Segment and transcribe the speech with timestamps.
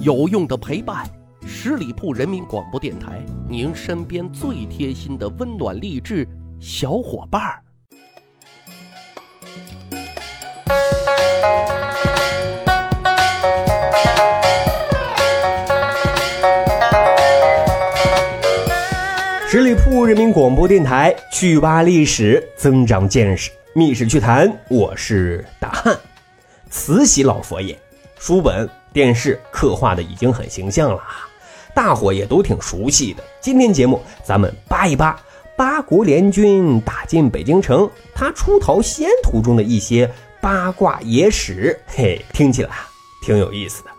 [0.00, 1.06] 有用的陪伴，
[1.46, 6.26] 十里铺人民广播电台，您身边最贴心的温暖励志
[6.58, 7.62] 小伙伴儿。
[19.46, 24.50] 十里铺人民广播电台，趣吧历史，增长见识，密室趣谈。
[24.70, 25.94] 我是大汉，
[26.70, 27.78] 慈禧老佛爷，
[28.18, 31.28] 书本、电视刻画的已经很形象了啊，
[31.74, 33.24] 大伙也都挺熟悉的。
[33.40, 35.18] 今天节目咱们扒一扒
[35.56, 40.10] 八国联军打进北京城，他出逃西安途中的一些
[40.40, 42.70] 八卦野史，嘿，听起来
[43.24, 43.90] 挺有意思的。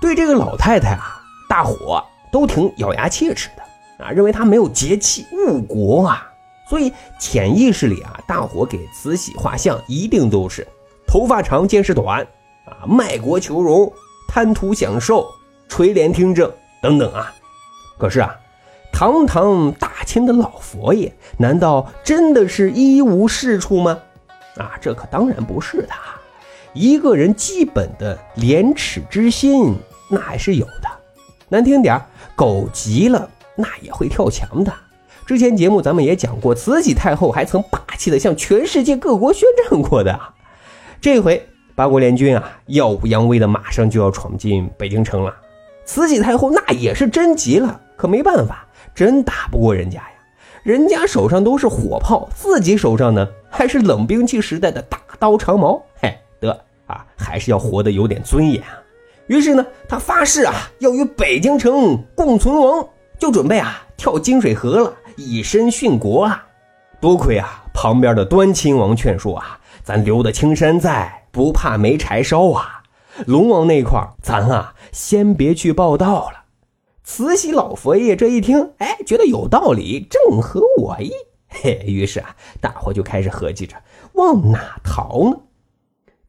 [0.00, 4.04] 对这个老太太啊，大伙都挺咬牙切齿的。
[4.04, 6.30] 啊，认为她没有节气误国啊，
[6.68, 10.68] 所以潜意识里啊，大伙给慈禧画像一定都是
[11.06, 12.20] 头发长见识短
[12.66, 13.90] 啊，卖国求荣、
[14.28, 15.26] 贪图享受、
[15.68, 16.50] 垂帘听政
[16.82, 17.32] 等等啊。
[17.98, 18.34] 可是啊，
[18.92, 23.98] 堂堂大清的老佛爷，难道真的是一无是处吗？
[24.56, 25.90] 啊，这可当然不是的。
[26.72, 29.74] 一个人基本的廉耻之心，
[30.10, 30.88] 那还是有的。
[31.48, 32.00] 难听点
[32.34, 33.30] 狗急了。
[33.58, 34.70] 那也会跳墙的。
[35.24, 40.20] 之前节目咱们也讲过，慈禧太后还曾霸气的向全世界各国宣战过的。
[41.00, 45.36] 这回八国联军啊，耀武扬威的，马上就要闯进北京城了。
[45.84, 50.10] 慈禧太后那也是真急了，可没办法，真打不过人家呀。
[50.62, 55.80] 人家手上都是火炮，自己手上呢还是冷兵器时代的大刀长矛。
[56.00, 56.50] 嘿，得
[56.86, 58.80] 啊，还是要活得有点尊严啊。
[59.26, 62.88] 于是呢，他发誓啊，要与北京城共存亡。
[63.18, 66.46] 就准备啊跳金水河了，以身殉国啊！
[67.00, 72.84] 多亏啊旁边的端亲王劝说啊，咱留的青山在，不怕没柴烧啊。
[73.26, 76.44] 龙王那块咱啊先别去报道了。
[77.04, 81.12] 慈禧老佛爷这一听，哎，觉得有道理，正合我意。
[81.46, 83.76] 嘿，于是啊，大伙就开始合计着
[84.14, 85.36] 往哪逃呢？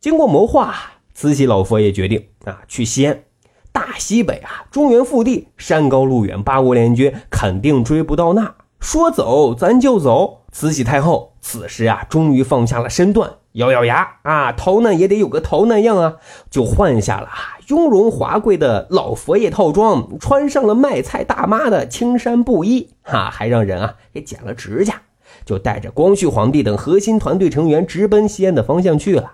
[0.02, 0.76] 经过谋划，
[1.14, 3.24] 慈禧老佛爷决定啊去西安。
[3.72, 8.56] 大西北啊，中原腹地，山高路远，八国联军肯定追不到那。
[8.82, 10.44] 说走咱就走。
[10.52, 16.18] 慈禧太后此时啊，终于放下了身段，咬咬牙啊，逃难也得有个逃难样啊，
[16.50, 17.28] 就换下了
[17.68, 25.02] 雍容华贵的老佛爷套装，穿上了卖菜大妈的青衫布衣，哈，还让人啊给剪了指甲，
[25.44, 29.34] 就带着光绪皇帝等核心团队成员直奔西安的方向去了。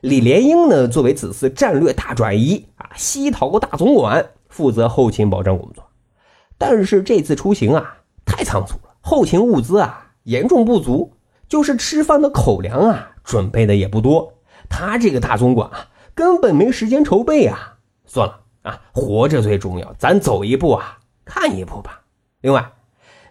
[0.00, 5.84] 李莲英呢，作为此次战略大转移啊西逃大总管，负责后勤保障工作。
[6.56, 11.12] 但是这次出行啊，太仓促了，后勤物资啊严重不足，
[11.48, 14.34] 就是吃饭的口粮啊准备的也不多。
[14.68, 17.78] 他这个大总管啊，根本没时间筹备啊。
[18.06, 22.02] 算了啊，活着最重要，咱走一步啊，看一步吧。
[22.42, 22.72] 另外，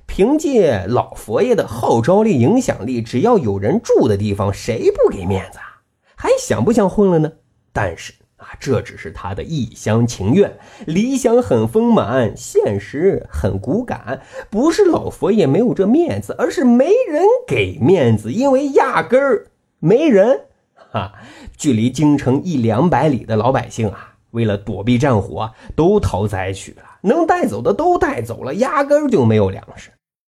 [0.06, 5.82] 凭借老佛爷的号召力、影响力，只要有人住的地方，谁不给面子啊？
[6.16, 7.32] 还想不想混了呢？
[7.72, 14.22] 但是啊，这只是他的一厢情愿，理想很丰满，现实很骨感。
[14.50, 19.48] 不是老佛爷没有这面子，而是没人给面子，因为压根儿
[19.84, 20.46] 没人。
[20.76, 21.12] 哈，
[21.58, 29.90] 距离京城一两百里的老百姓啊，为了躲避战火，都逃灾区了，能带走的都带走了，压根儿就没有粮食。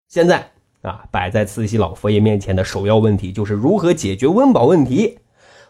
[0.10, 0.50] 现在
[0.82, 5.20] 啊，摆在慈禧老佛爷面前的首要问题，就是如何解决温饱问题。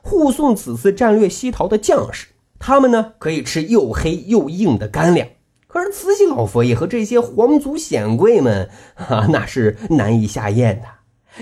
[0.01, 5.27] 护送此次战略西逃的将士，他们呢可以吃又黑又硬的干粮，
[5.67, 10.87] 可是慈禧老佛爷和这些皇族显贵们啊，那是难以下咽的。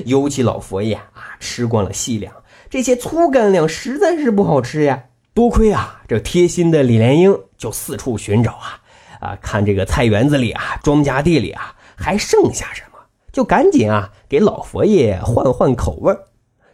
[0.05, 2.33] 尤其老佛爷啊，吃惯了细粮，
[2.69, 5.03] 这些粗干粮实在是不好吃呀。
[5.33, 8.81] 多亏啊，这贴心的李莲英就四处寻找啊，
[9.19, 12.99] 啊，看这个菜园子里啊，庄稼地里啊，还剩下什么，
[13.31, 16.15] 就赶紧啊，给老佛爷换换口味。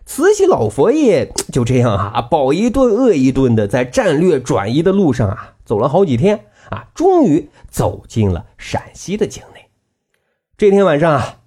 [0.05, 9.69] 慈禧老佛爷就这样啊，饱一顿饿一顿的，在战略转移的路上啊，走了好几天啊，终于走进了陕西的境内。
[10.57, 11.37] 这天晚上啊，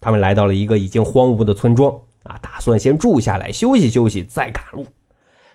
[0.00, 1.92] 他们来到了一个已经荒芜的村庄
[2.24, 4.86] 啊，打算先住下来休息休息，再赶路。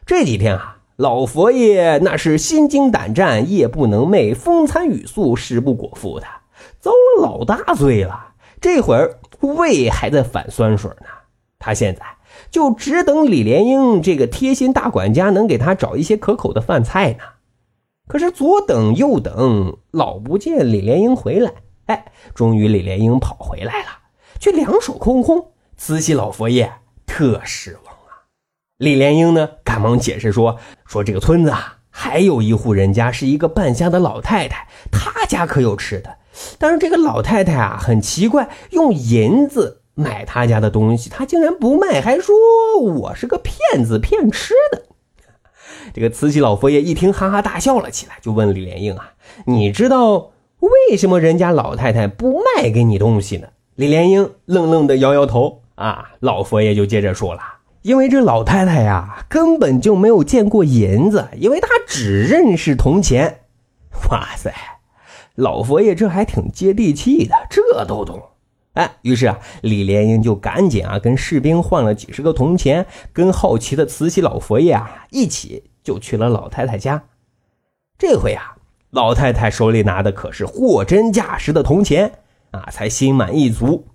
[0.05, 6.25] 这几天啊，老佛爷那是心惊胆战，夜不能寐，风餐雨宿，食不果腹的，
[6.79, 8.33] 遭了老大罪了。
[8.59, 11.07] 这会儿胃还在反酸水呢，
[11.59, 12.01] 他现在。
[12.49, 17.19] 就只等李莲英这个贴心大管家能给他找一些可口的饭菜呢。
[18.07, 21.51] 可是左等右等，老不见李莲英回来。
[21.85, 23.87] 哎，终于李莲英跑回来了，
[24.43, 25.53] 却两手空空。
[25.77, 26.69] 慈禧老佛爷
[27.05, 28.27] 特失望啊。
[28.75, 36.17] 李莲英呢，赶忙解释说：“说这个村子啊，还有一户人家是一个半瞎的老太太，她家可有吃的。
[36.59, 42.35] 但是这个老太太啊，很奇怪，用银子买她家的东西，她竟然不卖，还说
[42.81, 44.83] 我是个骗子，骗吃的。
[45.93, 49.13] 这个慈禧老佛爷一听，哈哈大笑了起来，就问李莲英啊
[49.47, 55.61] ：“你知道为什么人家老太太不卖给你东西呢？”李莲英愣愣的摇摇头。
[55.75, 57.41] 啊，老佛爷就接着说了
[57.81, 63.39] ：“因为这老太太呀，根本就没有见过银子，因为她只认识铜钱。”
[64.11, 64.53] 哇塞！
[65.33, 68.21] 老佛爷这还挺接地气的，这都懂。
[68.73, 77.03] 哎，于是啊，李莲英就赶紧啊跟士兵换了几十个铜钱，跟好奇的慈禧老佛爷啊一起就去了老太太家。
[77.97, 78.57] 这回啊，
[78.91, 82.11] 老太太手里拿的可是货真价实的铜钱
[82.53, 83.87] 啊，才心满意足。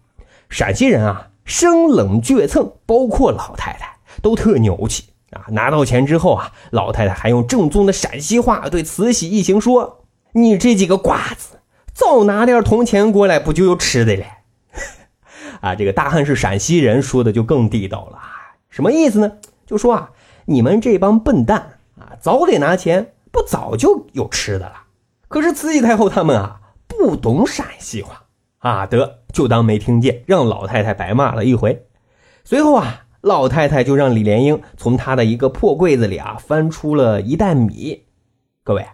[0.50, 5.46] 陕西人啊，生冷倔蹭，包括老太太都特牛气啊。
[5.48, 10.04] 拿到钱之后啊，老太太还用正宗的陕西话对慈禧一行说。
[10.32, 11.60] 你这几个瓜子，
[11.94, 14.24] 早拿点铜钱过来，不就有吃的了？
[15.62, 18.18] 啊，这个大汉是陕西人，说的就更地道了。
[18.68, 19.32] 什么意思呢？
[19.66, 20.10] 就说啊，
[20.44, 24.82] 你们这帮笨蛋啊，早得拿钱，不早就有吃的了。
[25.28, 28.24] 可是慈禧太后他们啊，不懂陕西话
[28.58, 31.86] 啊，得就当没听见，让老太太白骂了一回。
[32.44, 38.04] 随后啊，老太太就让李莲英从她的一个破柜子里啊，翻出了一袋米。
[38.62, 38.86] 各位。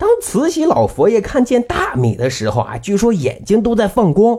[0.00, 4.38] 当慈禧老佛爷看见大米的时候啊，据说眼睛都在放光，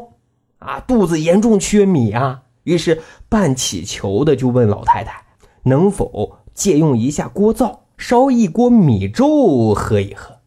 [0.59, 5.21] 啊，肚子严重缺米啊，于是半乞求的就问老太太，
[5.63, 10.37] 能否借用一下锅灶，烧一锅米粥喝一喝。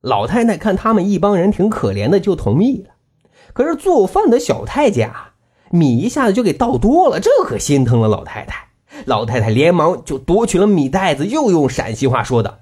[0.00, 2.94] 老太太看他们一帮人挺可怜的，就同意了。
[3.58, 5.32] 可是做饭的小太监啊，
[5.72, 8.68] 米一下子就给倒多了，这可心疼了老太太。
[9.04, 12.58] 老太太连忙就夺取了米袋子，又用陕西话说道。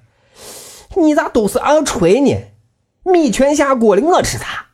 [0.96, 2.34] 你咋都是耳吹呢？
[3.02, 4.68] 米全下锅了，我吃啥？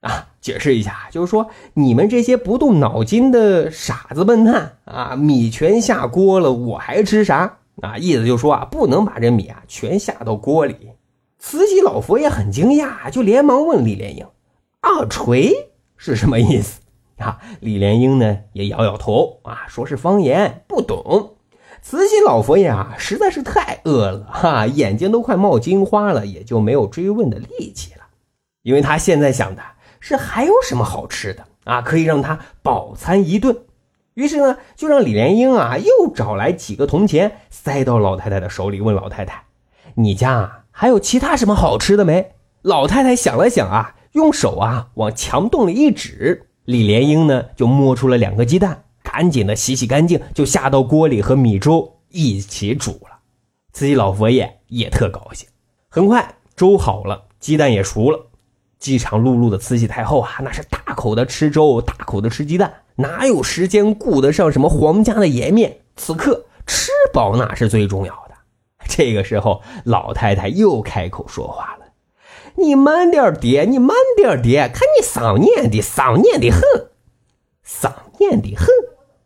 [0.00, 7.58] 啊，解释一下，就是说你们这些不动脑筋的傻子笨蛋啊，米全下锅了，我还吃啥？
[7.82, 10.92] 啊，意思就是说啊，不能把这米啊全下到锅里。
[11.38, 14.24] 慈禧老佛爷很惊讶，就连忙问李莲英
[14.82, 16.80] ：“二锤是什么意思？”
[17.18, 21.36] 啊，李莲英呢也摇摇头啊，说是方言，不懂。
[21.80, 28.00] 慈禧老佛爷啊，实在是太饿了哈，眼睛都快冒金花了，也就没有追问的力气了。
[28.62, 29.62] 因为他现在想的
[30.00, 33.56] 是还有什么好吃的啊，可以让他饱餐一顿。
[34.14, 39.44] 于是呢，就让李莲英啊又找来几个铜钱，塞到老太太的手里，问老太太
[39.94, 42.32] ：“你家啊还有其他什么好吃的没？”
[42.62, 48.84] 老太太想了想啊，用手啊往墙洞里一指，李莲英呢就摸出了两个鸡蛋。
[49.02, 53.18] 赶紧的洗洗干净，就下到锅里和米粥一起煮了。
[53.72, 55.46] 慈禧老佛爷也特高兴。
[55.90, 58.30] 很快粥好了，鸡蛋也熟了。
[58.78, 65.80] 饥肠辘辘的慈禧太后啊，那是大口的吃粥，大口的吃鸡蛋，哪有时间顾得上什么皇家的颜面？
[65.96, 68.34] 此刻吃饱那是最重要的。
[68.88, 71.81] 这个时候，老太太又开口说话了
[72.56, 76.62] ：“你慢点爹，你慢点爹，看你丧念的，丧念的很，
[77.62, 78.66] 丧念的很。”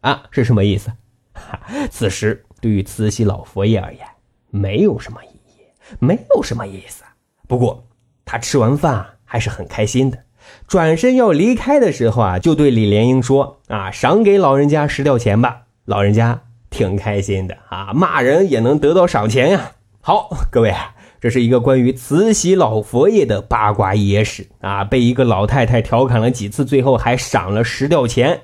[0.01, 0.93] 啊，是什么意思？
[1.91, 4.07] 此时对于慈禧老佛爷而言，
[4.51, 5.29] 没有什么意
[5.59, 5.63] 义，
[5.99, 7.05] 没有什么意思。
[7.49, 7.87] 不过
[8.25, 10.19] 他吃完饭还是很开心的，
[10.67, 19.73] 转身要离开的时候啊，就对李莲英说：“啊，赏给老人家十吊钱吧。”老人家挺开心的啊，骂人也能得到赏钱呀。
[20.01, 20.75] 好，各位，
[21.21, 28.41] 这是一个关于慈禧老佛爷的八卦野史啊，被一个老太太调侃了几次，最后还赏了十吊钱。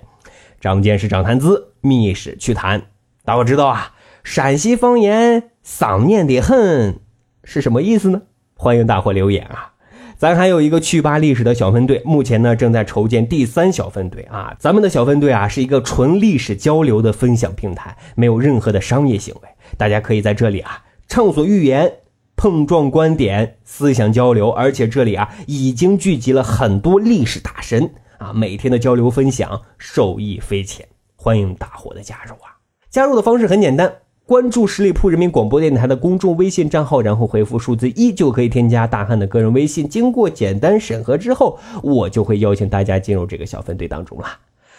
[0.61, 2.83] 长见识，长谈资，密史趣谈。
[3.25, 7.01] 大伙知道啊，陕西方言“丧念的很”
[7.45, 8.23] 是什么意思呢？
[8.55, 9.73] 欢迎大伙留言啊！
[10.17, 14.55] 咱还有一个去吧历史的小分队，目前呢正在筹建第三小分队啊。
[14.57, 19.49] 咱们的小分队啊是一个纯历史交流的分享平台，没有任何的商业行为。
[19.77, 21.93] 大家可以在这里啊畅所欲言，
[22.37, 24.51] 碰撞观点，思想交流。
[24.51, 27.93] 而且这里啊已经聚集了很多历史大神。
[28.19, 30.87] 啊，每天的交流分享受益匪浅，
[31.17, 32.55] 欢迎大伙的加入啊！
[32.89, 33.93] 加入的方式很简单，
[34.27, 39.89] 关注十里铺人民广播电台的公众微信账号，然后回复数字一就可以添加大汉的个人微信。
[39.89, 44.27] 经过简单审核之后，我就会邀请大家进入这个小分队当中了。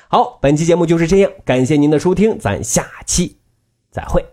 [0.08, 3.36] 好，本期节目就是这样，感谢您的收听，咱下期
[3.92, 4.33] 再会。